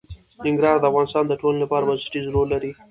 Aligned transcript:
ننګرهار 0.45 0.77
د 0.79 0.85
افغانستان 0.91 1.23
د 1.27 1.33
ټولنې 1.41 1.59
لپاره 1.63 1.87
بنسټيز 1.89 2.25
رول 2.29 2.47
لري. 2.53 2.71